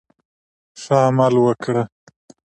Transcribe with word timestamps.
ښه 0.81 0.95
عمل 1.07 1.33
وکړه. 1.45 1.83